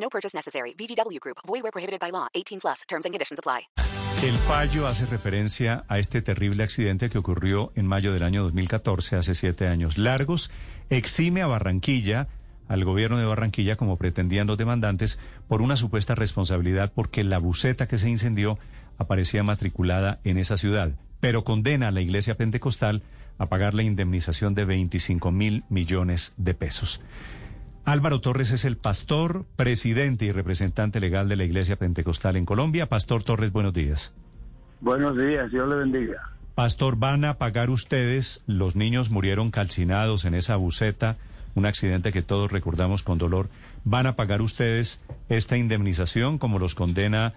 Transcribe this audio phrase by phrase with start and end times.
[0.00, 0.74] No purchase necessary.
[0.74, 1.38] VGW Group.
[1.46, 2.28] Void where prohibited by law.
[2.34, 2.82] 18 plus.
[2.88, 3.68] Terms and conditions apply.
[4.20, 9.14] El fallo hace referencia a este terrible accidente que ocurrió en mayo del año 2014,
[9.14, 10.50] hace siete años largos.
[10.90, 12.26] Exime a Barranquilla,
[12.66, 17.86] al gobierno de Barranquilla, como pretendían los demandantes, por una supuesta responsabilidad porque la buceta
[17.86, 18.58] que se incendió
[18.98, 20.90] aparecía matriculada en esa ciudad.
[21.20, 23.02] Pero condena a la iglesia pentecostal
[23.38, 27.00] a pagar la indemnización de 25 mil millones de pesos.
[27.88, 32.86] Álvaro Torres es el pastor, presidente y representante legal de la Iglesia Pentecostal en Colombia.
[32.86, 34.14] Pastor Torres, buenos días.
[34.82, 36.34] Buenos días, Dios le bendiga.
[36.54, 38.44] Pastor, ¿van a pagar ustedes?
[38.46, 41.16] Los niños murieron calcinados en esa buceta,
[41.54, 43.48] un accidente que todos recordamos con dolor.
[43.84, 45.00] ¿Van a pagar ustedes
[45.30, 47.32] esta indemnización como los condena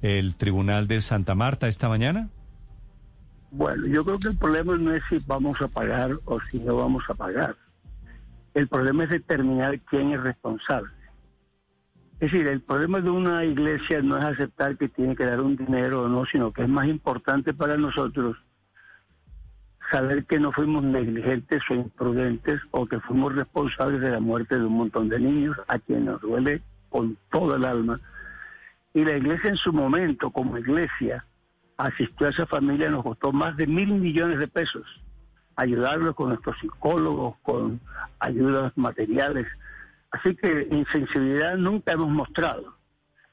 [0.00, 2.28] el Tribunal de Santa Marta esta mañana?
[3.50, 6.76] Bueno, yo creo que el problema no es si vamos a pagar o si no
[6.76, 7.56] vamos a pagar.
[8.58, 10.90] El problema es determinar quién es responsable.
[12.18, 15.54] Es decir, el problema de una iglesia no es aceptar que tiene que dar un
[15.54, 18.36] dinero o no, sino que es más importante para nosotros
[19.92, 24.64] saber que no fuimos negligentes o imprudentes o que fuimos responsables de la muerte de
[24.64, 28.00] un montón de niños a quien nos duele con todo el alma.
[28.92, 31.24] Y la iglesia en su momento, como iglesia,
[31.76, 34.84] asistió a esa familia, nos costó más de mil millones de pesos
[35.58, 37.80] ayudarlos con nuestros psicólogos, con
[38.20, 39.46] ayudas materiales.
[40.12, 42.74] Así que insensibilidad nunca hemos mostrado.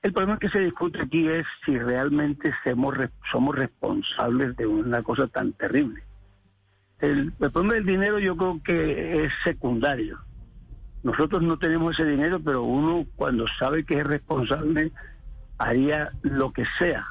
[0.01, 2.97] El problema que se discute aquí es si realmente somos,
[3.31, 6.01] somos responsables de una cosa tan terrible.
[6.99, 10.19] El, el problema del dinero yo creo que es secundario.
[11.03, 14.91] Nosotros no tenemos ese dinero, pero uno cuando sabe que es responsable
[15.59, 17.05] haría lo que sea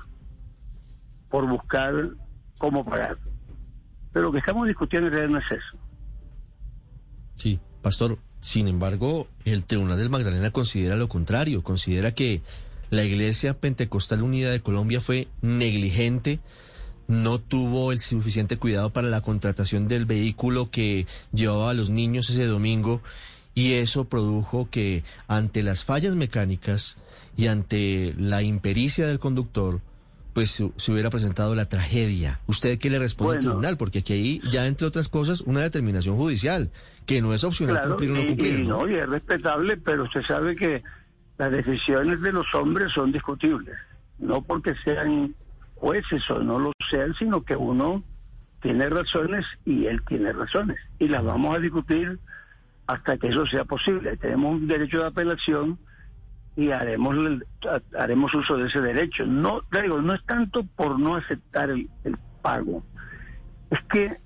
[1.30, 2.10] por buscar
[2.58, 3.16] cómo pagar.
[4.14, 5.76] Pero lo que estamos discutiendo en no es eso.
[7.34, 8.16] Sí, pastor.
[8.40, 12.42] Sin embargo, el Tribunal del Magdalena considera lo contrario, considera que
[12.90, 16.40] la Iglesia Pentecostal Unida de Colombia fue negligente,
[17.08, 22.30] no tuvo el suficiente cuidado para la contratación del vehículo que llevaba a los niños
[22.30, 23.02] ese domingo
[23.54, 26.98] y eso produjo que ante las fallas mecánicas
[27.36, 29.80] y ante la impericia del conductor,
[30.34, 32.40] pues se hubiera presentado la tragedia.
[32.46, 33.76] ¿Usted qué le responde al tribunal?
[33.76, 36.70] Porque aquí hay ya, entre otras cosas, una determinación judicial,
[37.06, 38.58] que no es opcional cumplir o no cumplir.
[38.58, 38.88] Y, ¿no?
[38.88, 40.82] y es respetable, pero usted sabe que
[41.38, 43.76] las decisiones de los hombres son discutibles.
[44.18, 45.34] No porque sean
[45.76, 48.02] jueces o no lo sean, sino que uno
[48.60, 50.78] tiene razones y él tiene razones.
[50.98, 52.18] Y las vamos a discutir
[52.88, 54.16] hasta que eso sea posible.
[54.16, 55.78] Tenemos un derecho de apelación
[56.56, 57.16] y haremos
[57.98, 59.26] haremos uso de ese derecho.
[59.26, 61.88] No, digo, no es tanto por no aceptar el,
[62.42, 62.84] pago,
[63.70, 64.18] es que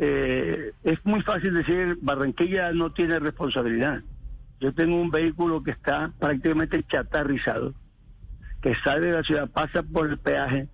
[0.00, 4.02] eh, es muy fácil decir Barranquilla no tiene responsabilidad.
[4.60, 7.74] Yo tengo un vehículo que está prácticamente chatarrizado,
[8.60, 10.68] que sale de la ciudad, pasa por el peaje,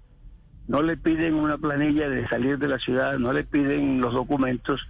[0.67, 4.81] no le piden una planilla de salir de la ciudad, no le piden los documentos,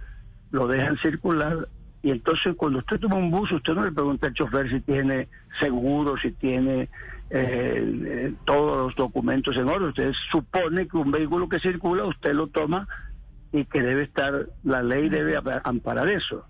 [0.49, 1.67] lo dejan circular
[2.03, 5.27] y entonces cuando usted toma un bus, usted no le pregunta al chofer si tiene
[5.59, 6.89] seguro, si tiene eh,
[7.29, 9.89] eh, todos los documentos en orden.
[9.89, 12.87] Usted supone que un vehículo que circula, usted lo toma
[13.51, 16.45] y que debe estar, la ley debe amparar eso.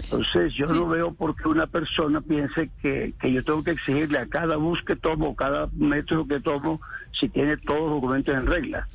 [0.00, 4.18] Entonces yo no veo por qué una persona piense que, que yo tengo que exigirle
[4.18, 6.80] a cada bus que tomo, cada metro que tomo,
[7.18, 8.86] si tiene todos los documentos en regla.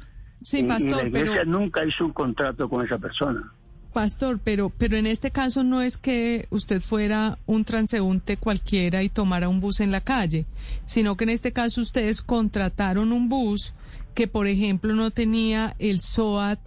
[0.41, 3.51] Sí, pastor, y la iglesia nunca hizo un contrato con esa persona.
[3.93, 9.09] Pastor, pero, pero en este caso no es que usted fuera un transeúnte cualquiera y
[9.09, 10.45] tomara un bus en la calle,
[10.85, 13.73] sino que en este caso ustedes contrataron un bus
[14.15, 16.59] que, por ejemplo, no tenía el SOAT,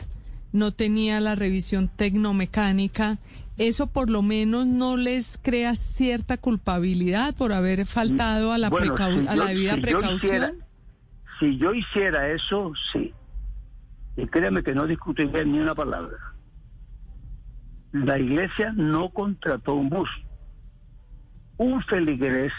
[0.53, 3.19] no tenía la revisión tecnomecánica.
[3.59, 9.37] ¿Eso por lo menos no les crea cierta culpabilidad por haber faltado a la, a
[9.37, 10.65] la debida precaución?
[11.39, 13.13] si yo hiciera eso, sí.
[14.17, 16.17] Y créame que no discutiría ni una palabra
[18.05, 20.11] la iglesia no contrató un bus.
[21.57, 22.53] Un feligrés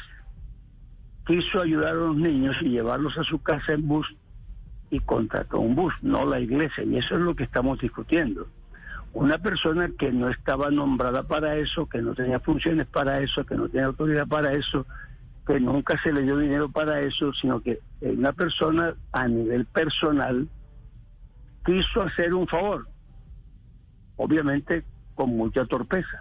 [1.25, 4.07] quiso ayudar a los niños y llevarlos a su casa en bus
[4.89, 6.83] y contrató un bus, no la iglesia.
[6.83, 8.47] Y eso es lo que estamos discutiendo.
[9.13, 13.55] Una persona que no estaba nombrada para eso, que no tenía funciones para eso, que
[13.55, 14.85] no tenía autoridad para eso,
[15.45, 20.47] que nunca se le dio dinero para eso, sino que una persona a nivel personal
[21.65, 22.87] quiso hacer un favor,
[24.17, 24.83] obviamente
[25.17, 26.19] con mucha torpeza,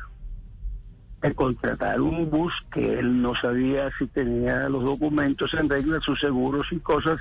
[1.23, 6.19] de contratar un bus que él no sabía si tenía los documentos en regla, sus
[6.19, 7.21] seguros y cosas,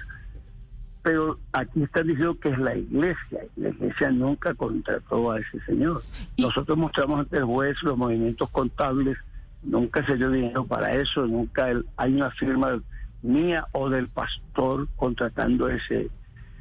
[1.03, 6.01] pero aquí están diciendo que es la iglesia, la iglesia nunca contrató a ese señor.
[6.39, 9.17] Nosotros mostramos ante el juez los movimientos contables,
[9.61, 11.67] nunca se dio dinero para eso, nunca
[11.97, 12.81] hay una firma
[13.21, 16.09] mía o del pastor contratando ese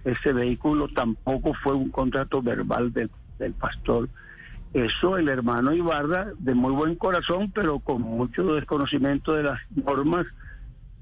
[0.04, 4.08] ese vehículo, tampoco fue un contrato verbal del, del pastor.
[4.74, 10.26] Eso el hermano Ibarra, de muy buen corazón, pero con mucho desconocimiento de las normas,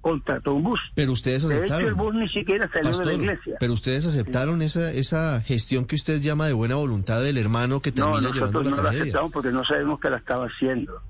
[0.02, 0.80] contrató un bus.
[0.94, 1.80] Pero ustedes De aceptaron.
[1.80, 3.56] hecho, el bus ni siquiera salió de la iglesia.
[3.58, 7.90] pero ustedes aceptaron esa, esa gestión que usted llama de buena voluntad del hermano que
[7.90, 9.02] No, termina llevando nosotros la no la tragedia.
[9.04, 11.00] aceptamos porque no sabemos que la estaba haciendo.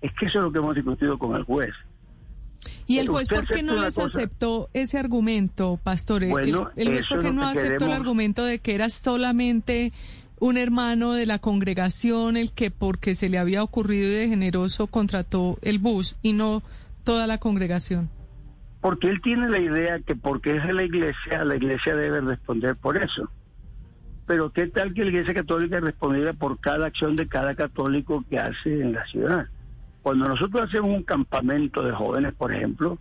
[0.00, 1.72] Es que eso es lo que hemos discutido con el juez.
[2.86, 4.18] ¿Y el juez por qué no les cosa.
[4.18, 6.26] aceptó ese argumento, pastor?
[6.28, 9.92] Bueno, el, juez por qué no aceptó el argumento de que era solamente
[10.42, 14.88] un hermano de la congregación el que porque se le había ocurrido y de generoso
[14.88, 16.64] contrató el bus y no
[17.04, 18.10] toda la congregación?
[18.80, 22.74] Porque él tiene la idea que porque es de la iglesia, la iglesia debe responder
[22.74, 23.30] por eso.
[24.26, 28.40] Pero qué tal que la iglesia católica respondiera por cada acción de cada católico que
[28.40, 29.46] hace en la ciudad.
[30.02, 32.98] Cuando nosotros hacemos un campamento de jóvenes, por ejemplo,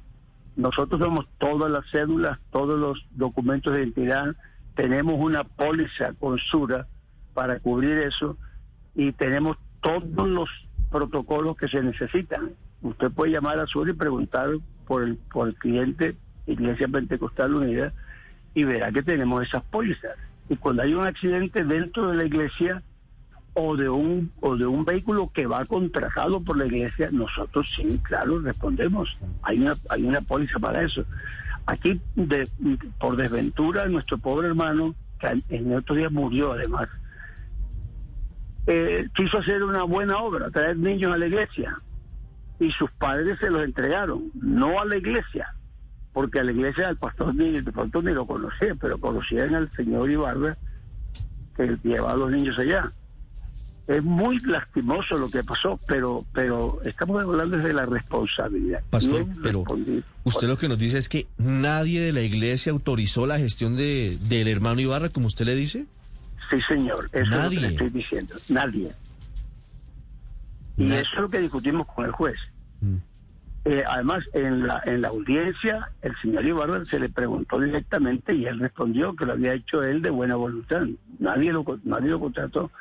[0.56, 4.36] nosotros damos todas las cédulas, todos los documentos de identidad,
[4.76, 6.86] tenemos una póliza con Sura
[7.34, 8.38] para cubrir eso
[8.96, 10.50] y tenemos todos los
[10.90, 12.52] protocolos que se necesitan.
[12.82, 14.50] Usted puede llamar a Sura y preguntar
[14.86, 16.16] por el, por el cliente
[16.48, 17.94] Iglesia Pentecostal Unida
[18.54, 20.18] y verá que tenemos esas pólizas.
[20.50, 22.84] Y cuando hay un accidente dentro de la iglesia
[23.54, 28.00] o de un o de un vehículo que va contratado por la iglesia, nosotros sí,
[28.04, 29.18] claro, respondemos.
[29.44, 31.06] Hay una hay una póliza para eso.
[31.66, 32.50] Aquí, de,
[33.00, 36.90] por desventura, nuestro pobre hermano, que en otro día murió además,
[38.68, 41.80] eh, quiso hacer una buena obra, traer niños a la iglesia.
[42.60, 45.56] Y sus padres se los entregaron, no a la iglesia,
[46.14, 49.72] porque a la iglesia al pastor ni de pronto ni lo conocía, pero conocían al
[49.72, 50.58] señor Ibarra
[51.58, 52.92] que llevaba a los niños allá.
[53.88, 58.82] Es muy lastimoso lo que pasó, pero pero estamos hablando desde la responsabilidad.
[58.92, 60.04] Pastor, Bien pero respondido.
[60.24, 64.18] usted lo que nos dice es que nadie de la iglesia autorizó la gestión de,
[64.30, 65.88] del hermano Ibarra, como usted le dice.
[66.50, 68.36] Sí, señor, eso es lo que estoy diciendo.
[68.50, 68.92] Nadie.
[70.78, 72.38] Y eso es lo que discutimos con el juez.
[72.82, 72.98] Mm.
[73.64, 78.46] Eh, además, en la, en la audiencia, el señor Ibarra se le preguntó directamente y
[78.46, 80.88] él respondió que lo había hecho él de buena voluntad.
[81.20, 82.72] Nadie lo, nadie lo contrató.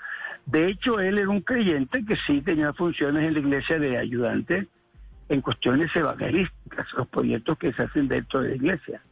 [0.47, 4.67] De hecho, él era un creyente que sí tenía funciones en la iglesia de ayudante
[5.29, 9.03] en cuestiones evangelísticas, los proyectos que se hacen dentro de la iglesia.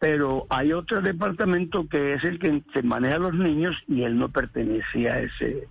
[0.00, 4.30] Pero hay otro departamento que es el que se maneja los niños y él no
[4.30, 5.68] pertenecía a ese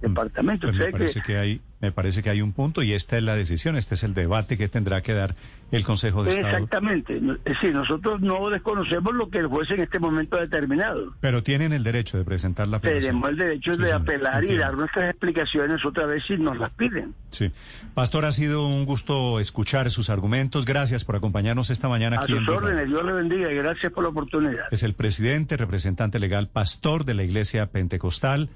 [0.00, 0.66] departamento.
[0.66, 3.16] Pues me sea que- parece que hay, me parece que hay un punto y esta
[3.18, 5.34] es la decisión, este es el debate que tendrá que dar
[5.72, 6.48] el Consejo de Estado.
[6.48, 7.20] Exactamente.
[7.44, 11.14] Decir, nosotros no desconocemos lo que el juez en este momento ha determinado.
[11.20, 13.02] Pero tienen el derecho de presentar la apelación.
[13.20, 14.64] Tenemos el derecho Sí, de señor, apelar y entiendo.
[14.64, 17.14] dar nuestras explicaciones otra vez si nos las piden.
[17.30, 17.50] Sí.
[17.94, 20.64] Pastor, ha sido un gusto escuchar sus argumentos.
[20.64, 23.92] Gracias por acompañarnos esta mañana A aquí en sus órdenes, Dios le bendiga y gracias
[23.92, 24.64] por la oportunidad.
[24.70, 28.48] Es el presidente, representante legal, pastor de la Iglesia Pentecostal,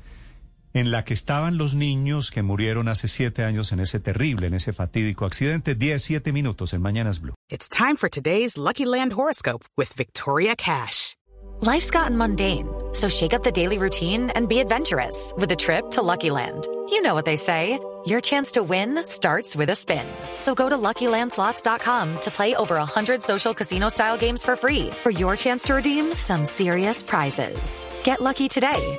[0.72, 4.54] en la que estaban los niños que murieron hace siete años en ese terrible, en
[4.54, 5.74] ese fatídico accidente.
[5.74, 7.34] Diez, siete minutos en Mañanas Blue.
[7.50, 11.16] It's time for today's Lucky Land horoscope with Victoria Cash.
[11.62, 15.90] Life's gotten mundane, so shake up the daily routine and be adventurous with a trip
[15.90, 16.66] to Lucky Land.
[16.88, 17.78] You know what they say.
[18.06, 20.06] Your chance to win starts with a spin.
[20.38, 25.36] So go to LuckyLandSlots.com to play over 100 social casino-style games for free for your
[25.36, 27.84] chance to redeem some serious prizes.
[28.02, 28.98] Get lucky today